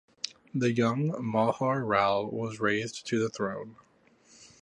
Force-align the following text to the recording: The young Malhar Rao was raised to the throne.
The 0.51 0.71
young 0.73 1.11
Malhar 1.21 1.85
Rao 1.85 2.23
was 2.23 2.59
raised 2.59 3.05
to 3.05 3.19
the 3.19 3.29
throne. 3.29 3.75